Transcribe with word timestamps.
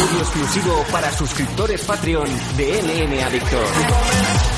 Audio 0.00 0.20
exclusivo 0.20 0.84
para 0.92 1.12
suscriptores 1.12 1.80
Patreon 1.82 2.28
de 2.56 2.82
LN 2.82 3.24
Adictor. 3.24 4.55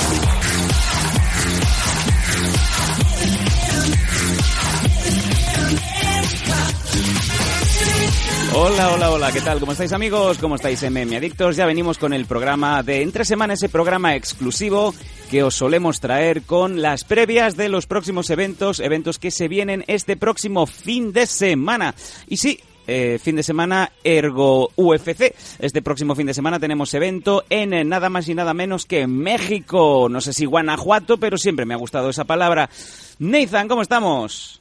Hola, 8.78 8.92
hola, 8.92 9.10
hola, 9.10 9.32
¿qué 9.32 9.40
tal? 9.40 9.58
¿Cómo 9.58 9.72
estáis 9.72 9.92
amigos? 9.92 10.38
¿Cómo 10.38 10.54
estáis 10.54 10.88
MM 10.88 11.16
Adictos? 11.16 11.56
Ya 11.56 11.66
venimos 11.66 11.98
con 11.98 12.12
el 12.12 12.26
programa 12.26 12.80
de 12.84 13.02
Entre 13.02 13.24
Semana, 13.24 13.54
ese 13.54 13.68
programa 13.68 14.14
exclusivo 14.14 14.94
que 15.28 15.42
os 15.42 15.56
solemos 15.56 15.98
traer 15.98 16.42
con 16.42 16.80
las 16.80 17.02
previas 17.02 17.56
de 17.56 17.68
los 17.68 17.88
próximos 17.88 18.30
eventos, 18.30 18.78
eventos 18.78 19.18
que 19.18 19.32
se 19.32 19.48
vienen 19.48 19.82
este 19.88 20.16
próximo 20.16 20.64
fin 20.66 21.12
de 21.12 21.26
semana. 21.26 21.92
Y 22.28 22.36
sí, 22.36 22.60
eh, 22.86 23.18
fin 23.20 23.34
de 23.34 23.42
semana 23.42 23.90
Ergo 24.04 24.70
UFC. 24.76 25.34
Este 25.58 25.82
próximo 25.82 26.14
fin 26.14 26.28
de 26.28 26.34
semana 26.34 26.60
tenemos 26.60 26.94
evento 26.94 27.42
en 27.50 27.72
eh, 27.72 27.82
nada 27.82 28.08
más 28.10 28.28
y 28.28 28.36
nada 28.36 28.54
menos 28.54 28.86
que 28.86 29.08
México. 29.08 30.06
No 30.08 30.20
sé 30.20 30.32
si 30.32 30.44
Guanajuato, 30.44 31.18
pero 31.18 31.36
siempre 31.36 31.66
me 31.66 31.74
ha 31.74 31.78
gustado 31.78 32.10
esa 32.10 32.26
palabra. 32.26 32.70
Nathan, 33.18 33.66
¿cómo 33.66 33.82
estamos? 33.82 34.60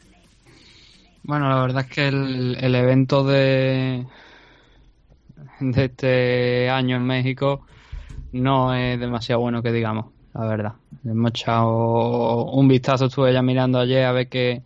Bueno, 1.27 1.49
la 1.49 1.61
verdad 1.61 1.85
es 1.87 1.93
que 1.93 2.07
el, 2.07 2.73
evento 2.73 3.25
de, 3.25 4.05
de 5.59 5.83
este 5.83 6.69
año 6.69 6.95
en 6.95 7.03
México 7.03 7.65
no 8.31 8.73
es 8.73 8.97
demasiado 8.97 9.41
bueno 9.41 9.61
que 9.61 9.73
digamos, 9.73 10.05
la 10.33 10.45
verdad. 10.45 10.73
Hemos 11.03 11.31
echado 11.31 12.45
un 12.45 12.69
vistazo, 12.69 13.07
estuve 13.07 13.33
ya 13.33 13.41
mirando 13.41 13.77
ayer 13.77 14.05
a 14.05 14.13
ver 14.13 14.29
qué, 14.29 14.63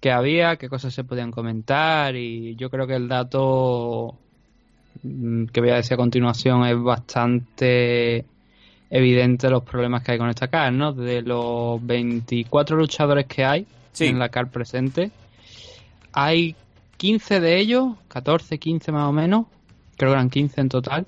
qué 0.00 0.10
había, 0.10 0.56
qué 0.56 0.70
cosas 0.70 0.94
se 0.94 1.04
podían 1.04 1.30
comentar 1.30 2.16
y 2.16 2.56
yo 2.56 2.70
creo 2.70 2.86
que 2.86 2.96
el 2.96 3.06
dato 3.06 4.16
mm, 5.02 5.48
que 5.48 5.60
voy 5.60 5.68
a 5.68 5.76
decir 5.76 5.92
a 5.92 5.98
continuación 5.98 6.64
es 6.64 6.82
bastante 6.82 8.24
evidente 8.88 9.50
los 9.50 9.64
problemas 9.64 10.02
que 10.02 10.12
hay 10.12 10.18
con 10.18 10.30
esta 10.30 10.48
CAR, 10.48 10.72
¿no? 10.72 10.94
De 10.94 11.20
los 11.20 11.84
24 11.84 12.78
luchadores 12.78 13.26
que 13.26 13.44
hay 13.44 13.66
en 13.98 14.18
la 14.18 14.30
CAR 14.30 14.48
presente, 14.48 15.10
hay 16.12 16.54
15 16.96 17.40
de 17.40 17.58
ellos, 17.58 17.94
14, 18.08 18.58
15 18.58 18.92
más 18.92 19.08
o 19.08 19.12
menos, 19.12 19.46
creo 19.96 20.10
que 20.10 20.14
eran 20.14 20.30
15 20.30 20.60
en 20.60 20.68
total, 20.68 21.06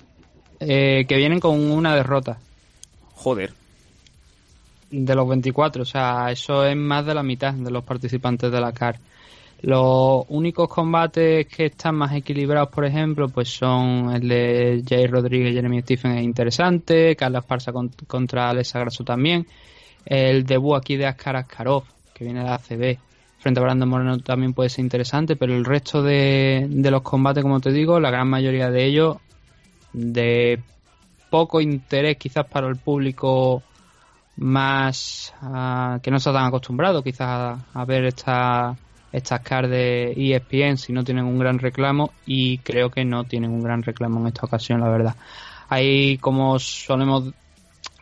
eh, 0.59 1.05
que 1.07 1.17
vienen 1.17 1.39
con 1.39 1.59
una 1.71 1.95
derrota. 1.95 2.37
Joder. 3.15 3.53
De 4.91 5.15
los 5.15 5.27
24, 5.27 5.81
o 5.81 5.85
sea, 5.85 6.31
eso 6.31 6.65
es 6.65 6.75
más 6.75 7.05
de 7.05 7.15
la 7.15 7.23
mitad 7.23 7.53
de 7.53 7.71
los 7.71 7.83
participantes 7.83 8.51
de 8.51 8.61
la 8.61 8.71
CAR. 8.71 8.99
Los 9.63 10.25
únicos 10.27 10.67
combates 10.67 11.47
que 11.47 11.67
están 11.67 11.95
más 11.95 12.13
equilibrados, 12.13 12.69
por 12.69 12.85
ejemplo, 12.85 13.29
pues 13.29 13.49
son 13.49 14.11
el 14.13 14.27
de 14.27 14.83
Jay 14.87 15.07
Rodríguez 15.07 15.51
y 15.51 15.55
Jeremy 15.55 15.81
Stephen 15.81 16.17
es 16.17 16.23
interesante, 16.23 17.15
Carla 17.15 17.39
Esparza 17.39 17.71
contra 18.05 18.49
Alexa 18.49 18.79
Grasso 18.79 19.05
también, 19.05 19.47
el 20.05 20.45
debut 20.45 20.75
aquí 20.75 20.97
de 20.97 21.05
Askar 21.05 21.37
Askarov, 21.37 21.83
que 22.13 22.25
viene 22.25 22.43
de 22.43 22.49
ACB, 22.49 22.99
frente 23.43 23.59
a 23.59 23.63
Brandon 23.63 23.89
Moreno 23.89 24.19
también 24.19 24.53
puede 24.53 24.69
ser 24.69 24.85
interesante, 24.85 25.35
pero 25.35 25.53
el 25.53 25.65
resto 25.65 26.01
de, 26.01 26.65
los 26.69 27.01
combates, 27.01 27.43
como 27.43 27.59
te 27.59 27.73
digo, 27.73 27.99
la 27.99 28.09
gran 28.09 28.29
mayoría 28.29 28.71
de 28.71 28.85
ellos 28.85 29.17
de 29.91 30.61
poco 31.29 31.59
interés 31.59 32.17
quizás 32.17 32.47
para 32.47 32.67
el 32.67 32.77
público 32.77 33.61
más 34.37 35.33
ah, 35.41 35.99
que 36.01 36.09
no 36.09 36.17
está 36.17 36.31
tan 36.31 36.45
acostumbrado 36.45 37.03
quizás 37.03 37.59
a, 37.73 37.85
ver 37.85 38.05
esta, 38.05 38.77
estas 39.11 39.41
cards 39.41 39.69
de 39.69 40.13
ESPN 40.15 40.77
si 40.77 40.93
no 40.93 41.03
tienen 41.03 41.25
un 41.25 41.37
gran 41.37 41.59
reclamo 41.59 42.11
y 42.25 42.59
creo 42.59 42.89
que 42.89 43.03
no 43.03 43.25
tienen 43.25 43.51
un 43.51 43.61
gran 43.61 43.83
reclamo 43.83 44.21
en 44.21 44.27
esta 44.27 44.45
ocasión, 44.45 44.79
la 44.79 44.89
verdad. 44.89 45.15
Hay, 45.67 46.17
como 46.17 46.57
solemos 46.59 47.33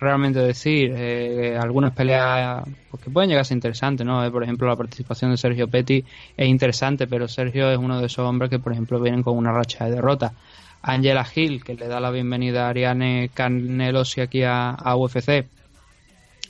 realmente 0.02 0.40
decir. 0.40 0.94
Eh, 0.96 1.58
algunas 1.58 1.94
peleas 1.94 2.64
pues, 2.90 3.04
que 3.04 3.10
pueden 3.10 3.30
llegar 3.30 3.42
a 3.42 3.46
ser 3.46 3.56
interesantes, 3.56 4.06
¿no? 4.06 4.26
Eh, 4.26 4.32
por 4.32 4.44
ejemplo, 4.44 4.68
la 4.68 4.76
participación 4.76 5.32
de 5.32 5.38
Sergio 5.38 5.68
Petty 5.68 6.04
es 6.36 6.48
interesante, 6.48 7.08
pero 7.08 7.28
Sergio 7.28 7.70
es 7.72 7.78
uno 7.78 8.00
de 8.00 8.08
esos 8.08 8.28
hombres 8.28 8.50
que, 8.50 8.60
por 8.60 8.74
ejemplo, 8.74 9.00
vienen 9.00 9.24
con 9.24 9.38
una 9.38 9.54
racha 9.54 9.86
de 9.86 9.92
derrota. 9.92 10.34
Angela 10.82 11.26
Hill, 11.34 11.64
que 11.64 11.76
le 11.76 11.88
da 11.88 12.00
la 12.00 12.10
bienvenida 12.10 12.66
a 12.66 12.70
Ariane 12.70 13.30
Canelosi 13.32 14.22
aquí 14.22 14.42
a, 14.44 14.76
UFC, 14.96 15.46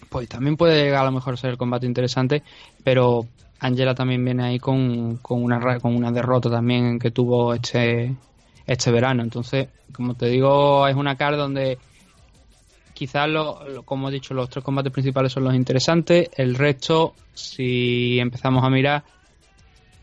pues 0.10 0.30
también 0.30 0.56
puede 0.56 0.82
llegar 0.82 1.02
a 1.02 1.06
lo 1.06 1.12
mejor 1.12 1.38
ser 1.38 1.52
el 1.52 1.58
combate 1.58 1.86
interesante, 1.86 2.42
pero 2.86 3.26
Angela 3.60 3.94
también 3.94 4.24
viene 4.24 4.44
ahí 4.44 4.60
con, 4.60 5.18
con, 5.18 5.44
una, 5.44 5.80
con 5.80 5.94
una 5.94 6.12
derrota 6.14 6.50
también 6.50 6.98
que 6.98 7.12
tuvo 7.12 7.54
este, 7.54 8.16
este 8.66 8.92
verano. 8.92 9.22
Entonces, 9.22 9.68
como 9.92 10.16
te 10.16 10.28
digo, 10.28 10.88
es 10.88 10.96
una 10.96 11.18
cara 11.18 11.36
donde 11.36 11.78
quizás, 12.94 13.28
lo, 13.30 13.84
como 13.86 14.10
he 14.10 14.12
dicho, 14.12 14.34
los 14.34 14.50
tres 14.50 14.64
combates 14.64 14.92
principales 14.92 15.32
son 15.32 15.44
los 15.44 15.56
interesantes. 15.56 16.30
El 16.36 16.56
resto, 16.56 17.16
si 17.34 18.20
empezamos 18.20 18.64
a 18.64 18.70
mirar, 18.70 19.04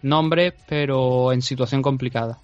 nombres, 0.03 0.55
pero 0.69 1.33
en 1.33 1.43
situación 1.43 1.83
complicada. 1.83 2.39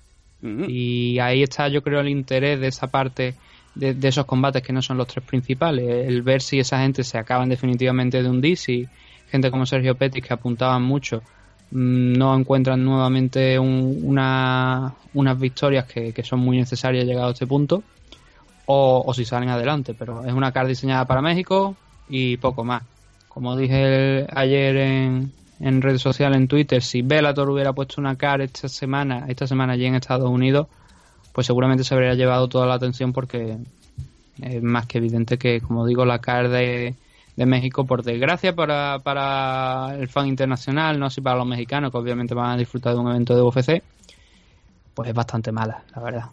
Y 0.69 1.19
ahí 1.21 1.43
está, 1.43 1.69
yo 1.69 1.83
creo, 1.83 2.01
el 2.01 2.09
interés 2.11 2.61
de 2.61 2.67
esa 2.67 2.89
parte 2.89 3.35
de, 3.75 3.97
esos 4.07 4.27
combates 4.27 4.63
que 4.63 4.75
no 4.75 4.83
son 4.83 4.99
los 4.99 5.07
tres 5.07 5.25
principales. 5.25 6.07
El 6.07 6.21
ver 6.23 6.43
si 6.43 6.59
esa 6.59 6.81
gente 6.81 7.03
se 7.03 7.17
acaban 7.17 7.49
definitivamente 7.49 8.23
de 8.23 8.29
hundir, 8.29 8.59
si 8.59 8.87
gente 9.31 9.51
como 9.51 9.65
Sergio 9.65 9.95
Pettis, 9.95 10.23
que 10.23 10.35
apuntaban 10.35 10.83
mucho, 10.83 11.23
mm, 11.71 12.13
no 12.13 12.37
encuentran 12.37 12.85
nuevamente 12.85 13.59
unas 13.59 14.93
victorias 15.39 15.87
que, 15.87 16.13
que, 16.13 16.23
son 16.23 16.41
muy 16.41 16.59
necesarias 16.59 17.07
llegado 17.07 17.29
a 17.29 17.33
este 17.33 17.47
punto 17.47 17.83
o, 18.67 19.13
si 19.15 19.25
salen 19.25 19.51
adelante, 19.51 19.95
pero 19.95 20.25
es 20.25 20.33
una 20.33 20.53
car 20.53 20.67
diseñada 20.67 21.05
para 21.05 21.21
México 21.21 21.77
y 22.09 22.37
poco 22.39 22.65
más. 22.65 22.83
Como 23.29 23.57
dije 23.57 24.27
ayer 24.35 24.77
en, 24.77 25.33
en 25.61 25.83
redes 25.83 26.03
sociales, 26.03 26.39
en 26.39 26.49
Twitter, 26.49 26.83
si 26.83 27.03
Bellator 27.03 27.51
hubiera 27.51 27.73
puesto 27.73 28.01
una 28.01 28.17
car 28.17 28.41
esta 28.41 28.69
semana, 28.69 29.27
esta 29.29 29.47
semana 29.47 29.75
allí 29.75 29.87
en 29.87 29.97
Estados 29.97 30.31
Unidos, 30.31 30.69
pues 31.33 31.47
seguramente 31.47 31.85
se 31.85 31.95
habría 31.95 32.15
llevado 32.15 32.49
toda 32.49 32.67
la 32.67 32.75
atención 32.75 33.13
porque 33.13 33.59
es 34.41 34.63
más 34.63 34.87
que 34.87 34.99
evidente 34.99 35.37
que, 35.37 35.61
como 35.61 35.87
digo, 35.87 36.05
la 36.05 36.21
car 36.21 36.49
de, 36.49 36.95
de 37.37 37.47
México, 37.47 37.85
por 37.85 38.03
desgracia 38.03 38.55
para, 38.55 39.01
para 39.01 39.97
el 39.99 40.09
fan 40.09 40.29
internacional, 40.29 40.99
no 40.99 41.07
así 41.07 41.21
para 41.21 41.37
los 41.37 41.47
mexicanos, 41.47 41.91
que 41.91 41.99
obviamente 41.99 42.35
van 42.35 42.53
a 42.53 42.57
disfrutar 42.57 42.95
de 42.95 43.01
un 43.01 43.11
evento 43.11 43.35
de 43.35 43.43
UFC, 43.43 43.83
pues 44.95 45.09
es 45.09 45.15
bastante 45.15 45.51
mala, 45.51 45.83
la 45.95 46.03
verdad. 46.03 46.25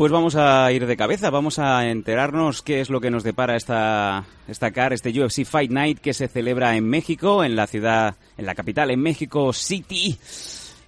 Pues 0.00 0.12
vamos 0.12 0.34
a 0.34 0.72
ir 0.72 0.86
de 0.86 0.96
cabeza, 0.96 1.28
vamos 1.28 1.58
a 1.58 1.90
enterarnos 1.90 2.62
qué 2.62 2.80
es 2.80 2.88
lo 2.88 3.02
que 3.02 3.10
nos 3.10 3.22
depara 3.22 3.54
esta, 3.54 4.24
esta 4.48 4.70
CAR, 4.70 4.94
este 4.94 5.10
UFC 5.10 5.44
Fight 5.44 5.70
Night 5.70 5.98
que 5.98 6.14
se 6.14 6.26
celebra 6.26 6.74
en 6.74 6.88
México, 6.88 7.44
en 7.44 7.54
la 7.54 7.66
ciudad, 7.66 8.14
en 8.38 8.46
la 8.46 8.54
capital, 8.54 8.90
en 8.90 8.98
México 8.98 9.52
City, 9.52 10.18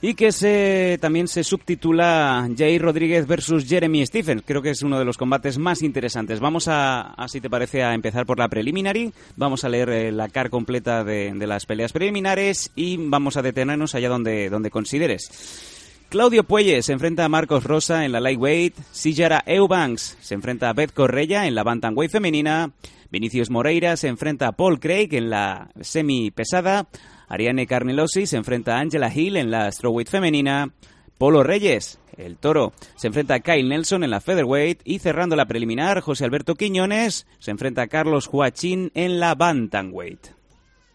y 0.00 0.14
que 0.14 0.32
se, 0.32 0.96
también 0.98 1.28
se 1.28 1.44
subtitula 1.44 2.48
Jay 2.56 2.78
Rodríguez 2.78 3.26
versus 3.26 3.68
Jeremy 3.68 4.06
Stephens. 4.06 4.44
Creo 4.46 4.62
que 4.62 4.70
es 4.70 4.80
uno 4.82 4.98
de 4.98 5.04
los 5.04 5.18
combates 5.18 5.58
más 5.58 5.82
interesantes. 5.82 6.40
Vamos 6.40 6.66
a, 6.68 7.12
así 7.12 7.38
te 7.38 7.50
parece, 7.50 7.82
a 7.82 7.92
empezar 7.92 8.24
por 8.24 8.38
la 8.38 8.48
preliminary. 8.48 9.12
Vamos 9.36 9.62
a 9.64 9.68
leer 9.68 9.90
eh, 9.90 10.10
la 10.10 10.30
CAR 10.30 10.48
completa 10.48 11.04
de, 11.04 11.34
de, 11.34 11.46
las 11.46 11.66
peleas 11.66 11.92
preliminares 11.92 12.70
y 12.74 12.96
vamos 12.96 13.36
a 13.36 13.42
detenernos 13.42 13.94
allá 13.94 14.08
donde, 14.08 14.48
donde 14.48 14.70
consideres. 14.70 15.70
Claudio 16.12 16.44
Puelles 16.44 16.84
se 16.84 16.92
enfrenta 16.92 17.24
a 17.24 17.30
Marcos 17.30 17.64
Rosa 17.64 18.04
en 18.04 18.12
la 18.12 18.20
lightweight, 18.20 18.76
Sijara 18.90 19.42
Eubanks 19.46 20.18
se 20.20 20.34
enfrenta 20.34 20.68
a 20.68 20.74
Beth 20.74 20.92
Correia 20.92 21.46
en 21.46 21.54
la 21.54 21.62
bantamweight 21.62 22.12
femenina, 22.12 22.72
Vinicius 23.10 23.48
Moreira 23.48 23.96
se 23.96 24.08
enfrenta 24.08 24.48
a 24.48 24.52
Paul 24.52 24.78
Craig 24.78 25.08
en 25.12 25.30
la 25.30 25.70
semi 25.80 26.30
pesada, 26.30 26.86
Ariane 27.28 27.66
Carnelosi 27.66 28.26
se 28.26 28.36
enfrenta 28.36 28.76
a 28.76 28.80
Angela 28.80 29.10
Hill 29.10 29.38
en 29.38 29.50
la 29.50 29.72
strawweight 29.72 30.10
femenina, 30.10 30.74
Polo 31.16 31.42
Reyes, 31.42 31.98
el 32.18 32.36
toro, 32.36 32.74
se 32.96 33.06
enfrenta 33.06 33.36
a 33.36 33.40
Kyle 33.40 33.66
Nelson 33.66 34.04
en 34.04 34.10
la 34.10 34.20
featherweight 34.20 34.82
y 34.84 34.98
cerrando 34.98 35.34
la 35.34 35.46
preliminar, 35.46 36.02
José 36.02 36.26
Alberto 36.26 36.56
Quiñones 36.56 37.26
se 37.38 37.52
enfrenta 37.52 37.80
a 37.80 37.88
Carlos 37.88 38.26
Joachín 38.26 38.92
en 38.92 39.18
la 39.18 39.34
bantamweight. 39.34 40.26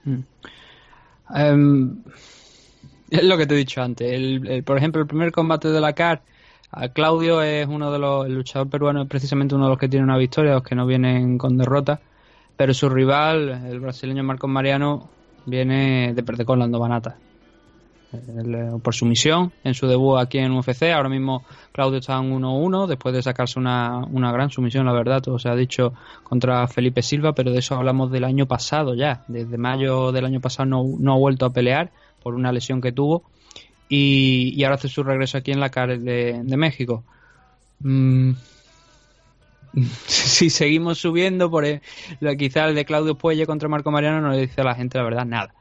Mm. 0.04 0.20
Em, 1.34 2.04
es 3.09 3.24
lo 3.24 3.38
que 3.38 3.45
te 3.45 3.56
he 3.56 3.57
dicho 3.57 3.81
antes. 3.81 4.12
El, 4.12 4.63
por 4.63 4.77
ejemplo, 4.77 5.01
el 5.01 5.07
primer 5.07 5.31
combate 5.31 5.69
de 5.69 5.81
la 5.81 5.94
CAR, 5.94 6.21
Claudio 6.94 7.42
es 7.42 7.68
uno 7.68 7.92
de 7.92 8.00
los, 8.00 8.25
el 8.25 8.36
luchador 8.36 8.69
peruano 8.69 9.04
es 9.04 9.07
precisamente 9.07 9.56
uno 9.56 9.65
de 9.65 9.69
los 9.71 9.80
que 9.80 9.88
tiene 9.88 10.04
una 10.04 10.18
victoria, 10.18 10.54
los 10.54 10.63
que 10.63 10.75
no 10.75 10.86
vienen 10.86 11.38
con 11.38 11.57
derrota. 11.57 12.01
Pero 12.56 12.74
su 12.74 12.89
rival, 12.89 13.68
el 13.69 13.80
brasileño 13.80 14.24
Marcos 14.24 14.50
Mariano, 14.50 15.09
viene 15.45 16.13
de 16.13 16.24
perder 16.24 16.45
con 16.45 16.59
Lando 16.59 16.80
Banata. 16.80 17.18
por 18.83 18.94
su 18.94 19.06
misión 19.06 19.53
en 19.63 19.74
su 19.74 19.88
debut 19.88 20.18
aquí 20.19 20.39
en 20.39 20.51
UFC. 20.51 20.83
Ahora 20.94 21.10
mismo 21.10 21.45
Claudio 21.71 22.00
está 22.00 22.18
en 22.18 22.33
1-1 22.33 22.88
después 22.88 23.13
de 23.13 23.21
sacarse 23.21 23.60
una, 23.60 24.00
una 24.12 24.31
gran 24.31 24.50
sumisión, 24.50 24.86
la 24.86 24.94
verdad, 24.94 25.21
todo 25.21 25.39
se 25.39 25.50
ha 25.50 25.56
dicho 25.56 25.94
contra 26.24 26.68
Felipe 26.68 27.01
Silva, 27.01 27.33
pero 27.33 27.51
de 27.51 27.60
eso 27.60 27.75
hablamos 27.75 28.12
del 28.12 28.24
año 28.24 28.45
pasado 28.45 28.95
ya. 28.95 29.24
Desde 29.27 29.57
mayo 29.57 30.12
del 30.12 30.25
año 30.25 30.42
pasado 30.42 30.65
no, 30.65 30.83
no 31.00 31.13
ha 31.13 31.18
vuelto 31.18 31.45
a 31.45 31.51
pelear 31.51 31.92
por 32.27 32.35
una 32.35 32.51
lesión 32.51 32.81
que 32.81 32.91
tuvo 32.91 33.24
y, 33.88 34.62
ahora 34.65 34.75
hace 34.75 34.89
su 34.89 35.01
regreso 35.01 35.38
aquí 35.38 35.53
en 35.53 35.62
la 35.62 35.69
CAR 35.69 35.97
de, 35.97 36.57
México. 36.57 37.06
Mm, 37.79 38.31
si 40.07 40.50
seguimos 40.50 40.97
subiendo, 40.97 41.50
por 41.50 41.63
e, 41.63 41.81
quizá 42.38 42.68
el 42.68 42.75
de 42.75 42.83
Claudio 42.83 43.15
Puelle 43.15 43.45
contra 43.45 43.69
Marco 43.69 43.89
Mariano 43.89 44.19
no 44.19 44.31
le 44.31 44.41
dice 44.41 44.59
a 44.59 44.65
la 44.65 44.75
gente 44.75 44.97
la 44.97 45.06
verdad 45.06 45.25
nada. 45.25 45.53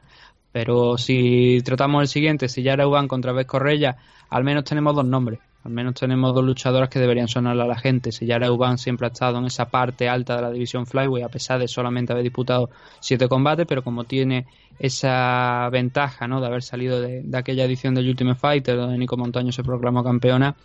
Pero 0.51 0.97
si 0.97 1.61
tratamos 1.63 2.01
el 2.01 2.09
siguiente, 2.09 2.49
si 2.49 2.63
ya 2.63 2.73
era 2.73 2.85
Uban 2.85 3.07
contra 3.07 3.31
Vez 3.31 3.47
Correia, 3.47 3.95
al 4.29 4.43
menos 4.43 4.65
tenemos 4.65 4.93
dos 4.93 5.05
nombres. 5.05 5.39
Al 5.67 5.73
menos 5.73 5.95
tenemos 5.95 6.33
dos 6.33 6.45
luchadoras 6.45 6.87
que 6.87 6.97
deberían 6.97 7.27
sonarle 7.27 7.61
a 7.63 7.65
la 7.65 7.77
gente. 7.77 8.13
Si 8.13 8.25
Yara 8.25 8.49
Uban 8.49 8.77
siempre 8.77 9.05
ha 9.05 9.09
estado 9.09 9.37
en 9.39 9.47
esa 9.47 9.65
parte 9.65 10.07
alta 10.07 10.37
de 10.37 10.41
la 10.41 10.49
división 10.49 10.85
Flyway, 10.85 11.23
a 11.23 11.27
pesar 11.27 11.59
de 11.59 11.67
solamente 11.67 12.13
haber 12.13 12.23
disputado 12.23 12.69
siete 13.01 13.27
combates, 13.27 13.65
pero 13.67 13.83
como 13.83 14.05
tiene 14.05 14.45
esa 14.79 15.67
ventaja 15.69 16.25
¿no? 16.25 16.39
de 16.39 16.47
haber 16.47 16.63
salido 16.63 17.01
de, 17.01 17.25
aquella 17.33 17.65
edición 17.65 17.93
del 17.95 18.07
Ultimate 18.07 18.39
Fighter, 18.39 18.77
donde 18.77 18.97
Nico 18.97 19.17
Montaño 19.17 19.51
se 19.51 19.61
proclamó 19.61 20.05
campeona, 20.05 20.55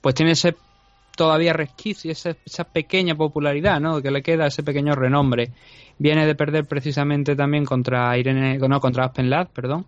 pues 0.00 0.14
tiene 0.14 0.30
ese 0.30 0.54
todavía 1.16 1.52
resquicio, 1.52 2.12
esa, 2.12 2.36
esa 2.46 2.62
pequeña 2.62 3.16
popularidad 3.16 3.80
¿no? 3.80 4.00
que 4.00 4.12
le 4.12 4.22
queda, 4.22 4.46
ese 4.46 4.62
pequeño 4.62 4.94
renombre. 4.94 5.50
Viene 5.98 6.24
de 6.24 6.36
perder 6.36 6.66
precisamente 6.66 7.34
también 7.34 7.64
contra 7.64 8.16
Irene, 8.16 8.58
no, 8.58 8.80
contra 8.80 9.06
Aspen 9.06 9.28
Ladd, 9.28 9.48
perdón, 9.48 9.86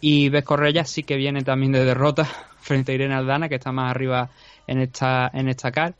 y 0.00 0.30
Ves 0.30 0.44
Correia 0.44 0.86
sí 0.86 1.02
que 1.02 1.16
viene 1.16 1.42
también 1.42 1.72
de 1.72 1.84
derrota 1.84 2.26
frente 2.68 2.92
a 2.92 2.94
Irene 2.94 3.14
Aldana, 3.14 3.48
que 3.48 3.56
está 3.56 3.72
más 3.72 3.90
arriba 3.90 4.30
en 4.66 4.80
esta, 4.80 5.30
en 5.32 5.48
esta 5.48 5.72
car. 5.72 5.94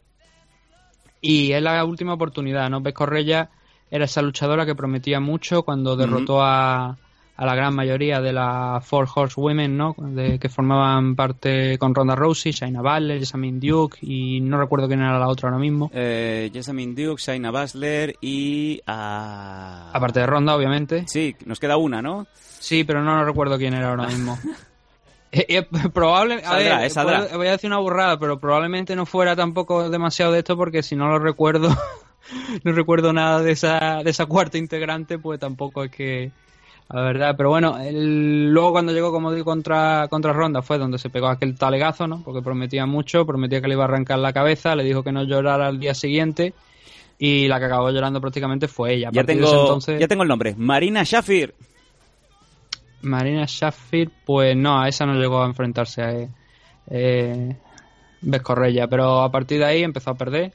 Y 1.21 1.53
es 1.53 1.63
la 1.63 1.85
última 1.85 2.15
oportunidad, 2.15 2.71
¿no? 2.71 2.81
Ves 2.81 2.95
Correia 2.95 3.51
era 3.91 4.05
esa 4.05 4.23
luchadora 4.23 4.67
que 4.67 4.75
prometía 4.75 5.19
mucho 5.19 5.63
cuando 5.63 5.97
derrotó 5.97 6.43
a, 6.43 6.99
a 7.39 7.47
la 7.47 7.55
gran 7.55 7.75
mayoría 7.75 8.21
de 8.21 8.33
las 8.33 8.85
Four 8.87 9.09
Horse 9.13 9.41
Women, 9.41 9.77
¿no? 9.77 9.97
De, 9.97 10.39
que 10.39 10.49
formaban 10.51 11.17
parte 11.17 11.79
con 11.79 11.95
Ronda 11.95 12.15
Rousey, 12.15 12.53
Shaina 12.53 12.83
Baszler, 12.83 13.19
Jessamine 13.19 13.59
Duke 13.59 13.99
y 14.03 14.41
no 14.43 14.59
recuerdo 14.59 14.89
quién 14.89 15.01
era 15.01 15.19
la 15.19 15.29
otra 15.29 15.49
ahora 15.49 15.59
mismo. 15.59 15.91
Eh, 15.95 16.51
Jessamine 16.53 16.95
Duke, 16.95 17.23
Shaina 17.23 17.51
Baszler 17.51 18.15
y... 18.21 18.81
Aparte 18.87 20.21
de 20.21 20.27
Ronda, 20.27 20.55
obviamente. 20.55 21.05
Sí, 21.09 21.35
nos 21.47 21.59
queda 21.59 21.79
una, 21.79 22.03
¿no? 22.03 22.27
Sí, 22.35 22.85
pero 22.85 23.03
no, 23.03 23.25
recuerdo 23.25 23.57
quién 23.57 23.73
era 23.73 23.89
ahora 23.89 24.07
mismo. 24.09 24.39
Eh, 25.31 25.47
eh, 25.49 25.63
probable, 25.93 26.43
a 26.45 26.57
ver, 26.57 26.91
eh, 26.91 27.37
voy 27.37 27.47
a 27.47 27.53
decir 27.53 27.69
una 27.69 27.79
burrada, 27.79 28.19
pero 28.19 28.39
probablemente 28.39 28.97
no 28.97 29.05
fuera 29.05 29.37
tampoco 29.37 29.91
demasiado 29.91 30.33
de 30.33 30.39
esto 30.39 30.57
porque 30.57 30.83
si 30.83 30.97
no 30.97 31.09
lo 31.09 31.19
recuerdo, 31.19 31.69
no 32.65 32.73
recuerdo 32.73 33.13
nada 33.13 33.43
de 33.43 33.53
esa, 33.53 34.03
de 34.03 34.11
esa 34.11 34.27
cuarta 34.27 34.57
integrante, 34.57 35.19
pues 35.19 35.39
tampoco 35.39 35.85
es 35.85 35.91
que, 35.91 36.31
la 36.91 37.03
verdad. 37.03 37.35
Pero 37.37 37.51
bueno, 37.51 37.77
luego 37.91 38.73
cuando 38.73 38.93
llegó, 38.93 39.13
como 39.13 39.33
digo, 39.33 39.45
contra, 39.45 40.09
contra 40.09 40.33
Ronda 40.33 40.63
fue 40.63 40.79
donde 40.79 40.99
se 40.99 41.11
pegó 41.11 41.29
aquel 41.29 41.59
talegazo, 41.59 42.07
¿no? 42.07 42.23
Porque 42.25 42.41
prometía 42.41 42.87
mucho, 42.87 43.27
prometía 43.27 43.61
que 43.61 43.69
le 43.69 43.75
iba 43.75 43.85
a 43.85 43.89
arrancar 43.89 44.19
la 44.21 44.33
cabeza, 44.33 44.75
le 44.75 44.85
dijo 44.85 45.03
que 45.03 45.13
no 45.13 45.25
llorara 45.25 45.67
al 45.67 45.79
día 45.79 45.95
siguiente 45.95 46.55
y 47.19 47.49
la 47.49 47.59
que 47.59 47.67
acabó 47.67 47.91
llorando 47.91 48.21
prácticamente 48.21 48.69
fue 48.69 48.95
ella. 48.95 49.11
Ya 49.13 49.25
tengo, 49.25 49.79
ya 49.79 50.09
tengo 50.09 50.23
el 50.23 50.29
nombre, 50.29 50.55
Marina 50.57 51.03
Shafir. 51.05 51.55
Marina 53.03 53.45
Shafir, 53.47 54.11
pues 54.25 54.57
no, 54.57 54.81
a 54.81 54.89
esa 54.89 55.07
no 55.07 55.15
llegó 55.15 55.43
a 55.43 55.47
enfrentarse 55.47 56.03
a 56.03 56.29
eh, 56.91 57.57
Vescorrella, 58.21 58.89
pero 58.89 59.23
a 59.23 59.31
partir 59.31 59.59
de 59.59 59.65
ahí 59.67 59.83
empezó 59.83 60.11
a 60.11 60.15
perder. 60.15 60.53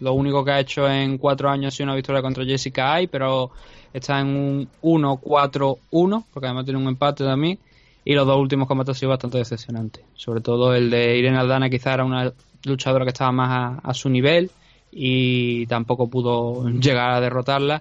Lo 0.00 0.12
único 0.12 0.44
que 0.44 0.50
ha 0.50 0.60
hecho 0.60 0.88
en 0.88 1.16
cuatro 1.16 1.48
años 1.48 1.72
ha 1.72 1.76
sido 1.76 1.84
una 1.84 1.94
victoria 1.94 2.20
contra 2.20 2.44
Jessica 2.44 2.92
Ay, 2.92 3.06
pero 3.06 3.50
está 3.92 4.20
en 4.20 4.26
un 4.26 4.68
1-4-1, 4.82 6.24
porque 6.32 6.46
además 6.46 6.64
tiene 6.64 6.80
un 6.80 6.88
empate 6.88 7.24
también. 7.24 7.58
Y 8.04 8.14
los 8.14 8.26
dos 8.26 8.38
últimos 8.38 8.68
combates 8.68 8.90
han 8.90 9.00
sido 9.00 9.10
bastante 9.10 9.38
decepcionantes. 9.38 10.04
Sobre 10.14 10.40
todo 10.40 10.74
el 10.74 10.90
de 10.90 11.16
Irene 11.16 11.38
Aldana, 11.38 11.70
quizá 11.70 11.94
era 11.94 12.04
una 12.04 12.32
luchadora 12.64 13.04
que 13.04 13.10
estaba 13.10 13.32
más 13.32 13.80
a 13.82 13.94
su 13.94 14.08
nivel 14.10 14.50
y 14.92 15.66
tampoco 15.66 16.08
pudo 16.08 16.68
llegar 16.68 17.10
a 17.10 17.20
derrotarla. 17.20 17.80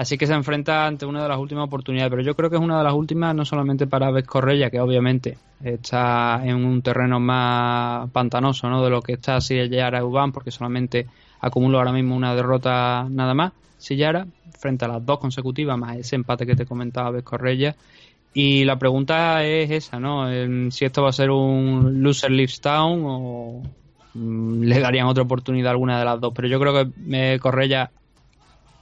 Así 0.00 0.16
que 0.16 0.26
se 0.26 0.32
enfrenta 0.32 0.86
ante 0.86 1.04
una 1.04 1.22
de 1.22 1.28
las 1.28 1.36
últimas 1.36 1.66
oportunidades, 1.66 2.08
pero 2.08 2.22
yo 2.22 2.34
creo 2.34 2.48
que 2.48 2.56
es 2.56 2.62
una 2.62 2.78
de 2.78 2.84
las 2.84 2.94
últimas 2.94 3.34
no 3.34 3.44
solamente 3.44 3.86
para 3.86 4.10
Vez 4.10 4.26
Correia, 4.26 4.70
que 4.70 4.80
obviamente 4.80 5.36
está 5.62 6.40
en 6.42 6.56
un 6.56 6.80
terreno 6.80 7.20
más 7.20 8.08
pantanoso 8.08 8.70
¿no? 8.70 8.82
de 8.82 8.88
lo 8.88 9.02
que 9.02 9.12
está 9.12 9.38
Sillara 9.42 10.02
Uban, 10.02 10.32
porque 10.32 10.50
solamente 10.50 11.06
acumula 11.40 11.76
ahora 11.76 11.92
mismo 11.92 12.16
una 12.16 12.34
derrota 12.34 13.06
nada 13.10 13.34
más, 13.34 13.52
Sillara, 13.76 14.26
frente 14.58 14.86
a 14.86 14.88
las 14.88 15.04
dos 15.04 15.18
consecutivas, 15.18 15.76
más 15.76 15.98
ese 15.98 16.16
empate 16.16 16.46
que 16.46 16.56
te 16.56 16.64
comentaba 16.64 17.10
Vez 17.10 17.22
Correia. 17.22 17.76
Y 18.32 18.64
la 18.64 18.78
pregunta 18.78 19.44
es 19.44 19.70
esa, 19.70 20.00
¿no? 20.00 20.30
Si 20.70 20.86
esto 20.86 21.02
va 21.02 21.10
a 21.10 21.12
ser 21.12 21.28
un 21.28 22.02
loser 22.02 22.30
leaves 22.30 22.62
town 22.62 23.02
o 23.04 23.62
mm, 24.14 24.62
le 24.62 24.80
darían 24.80 25.08
otra 25.08 25.24
oportunidad 25.24 25.72
alguna 25.72 25.98
de 25.98 26.06
las 26.06 26.18
dos. 26.18 26.32
Pero 26.34 26.48
yo 26.48 26.58
creo 26.58 26.72
que 26.72 27.34
eh, 27.34 27.38
Correia 27.38 27.90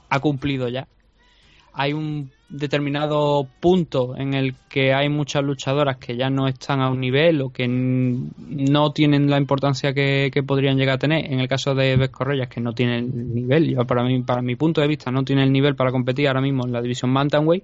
ha 0.09 0.19
cumplido 0.21 0.69
ya 0.69 0.87
hay 1.79 1.93
un 1.93 2.29
determinado 2.49 3.47
punto 3.61 4.17
en 4.17 4.33
el 4.33 4.53
que 4.67 4.93
hay 4.93 5.07
muchas 5.07 5.45
luchadoras 5.45 5.95
que 5.95 6.17
ya 6.17 6.29
no 6.29 6.49
están 6.49 6.81
a 6.81 6.89
un 6.89 6.99
nivel 6.99 7.41
o 7.41 7.51
que 7.51 7.69
no 7.69 8.91
tienen 8.91 9.29
la 9.29 9.37
importancia 9.37 9.93
que, 9.93 10.29
podrían 10.45 10.75
llegar 10.75 10.95
a 10.95 10.97
tener. 10.97 11.31
En 11.31 11.39
el 11.39 11.47
caso 11.47 11.73
de 11.75 11.95
Beth 11.95 12.11
que 12.49 12.59
no 12.59 12.73
tiene 12.73 12.97
el 12.97 13.33
nivel, 13.33 13.77
para, 13.87 14.03
mí, 14.03 14.21
para 14.23 14.41
mi 14.41 14.57
punto 14.57 14.81
de 14.81 14.87
vista, 14.87 15.09
no 15.09 15.23
tiene 15.23 15.43
el 15.43 15.53
nivel 15.53 15.75
para 15.75 15.91
competir 15.91 16.27
ahora 16.27 16.41
mismo 16.41 16.65
en 16.65 16.73
la 16.73 16.81
división 16.81 17.13
Bantamweight 17.13 17.63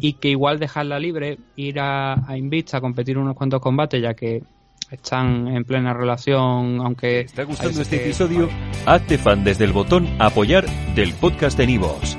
y 0.00 0.14
que 0.14 0.30
igual 0.30 0.58
dejarla 0.58 0.98
libre, 0.98 1.38
ir 1.54 1.78
a, 1.78 2.14
a 2.28 2.36
Invista 2.36 2.78
a 2.78 2.80
competir 2.80 3.16
unos 3.16 3.36
cuantos 3.36 3.60
combates, 3.60 4.02
ya 4.02 4.14
que 4.14 4.42
están 4.90 5.46
en 5.46 5.64
plena 5.64 5.94
relación, 5.94 6.80
aunque... 6.80 7.06
¿Te 7.06 7.20
está 7.20 7.44
gustando 7.44 7.80
este 7.80 8.02
episodio? 8.06 8.48
Hazte 8.86 9.18
fan 9.18 9.44
desde 9.44 9.66
el 9.66 9.72
botón 9.72 10.08
apoyar 10.18 10.66
del 10.96 11.12
podcast 11.14 11.56
de 11.56 11.68
Nivos. 11.68 12.18